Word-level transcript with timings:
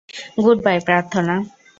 Good 0.43 0.57
bye, 0.65 0.77
প্রার্থনা! 0.87 1.35